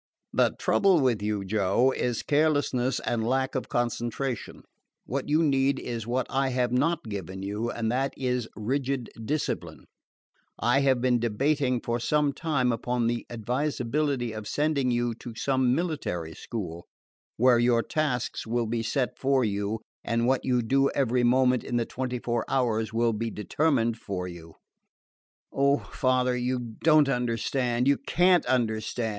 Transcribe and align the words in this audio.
"The 0.33 0.55
trouble 0.57 0.99
with 0.99 1.21
you, 1.21 1.45
Joe, 1.45 1.91
is 1.91 2.23
carelessness 2.23 2.99
and 3.01 3.23
lack 3.23 3.53
of 3.53 3.69
concentration. 3.69 4.63
What 5.05 5.29
you 5.29 5.43
need 5.43 5.77
is 5.79 6.07
what 6.07 6.25
I 6.27 6.49
have 6.49 6.71
not 6.71 7.03
given 7.03 7.43
you, 7.43 7.69
and 7.69 7.91
that 7.91 8.15
is 8.17 8.47
rigid 8.55 9.11
discipline. 9.23 9.85
I 10.57 10.79
have 10.79 11.01
been 11.01 11.19
debating 11.19 11.81
for 11.81 11.99
some 11.99 12.33
time 12.33 12.71
upon 12.71 13.05
the 13.05 13.27
advisability 13.29 14.31
of 14.33 14.47
sending 14.47 14.89
you 14.89 15.13
to 15.19 15.35
some 15.35 15.75
military 15.75 16.33
school, 16.33 16.87
where 17.37 17.59
your 17.59 17.83
tasks 17.83 18.47
will 18.47 18.65
be 18.65 18.81
set 18.81 19.19
for 19.19 19.45
you, 19.45 19.81
and 20.03 20.25
what 20.25 20.43
you 20.43 20.63
do 20.63 20.89
every 20.95 21.23
moment 21.23 21.63
in 21.63 21.77
the 21.77 21.85
twenty 21.85 22.17
four 22.17 22.43
hours 22.47 22.91
will 22.91 23.13
be 23.13 23.29
determined 23.29 23.97
for 23.99 24.27
you" 24.27 24.55
"Oh, 25.53 25.77
father, 25.77 26.35
you 26.35 26.57
don't 26.57 27.07
understand, 27.07 27.87
you 27.87 27.97
can't 27.99 28.47
understand!" 28.47 29.09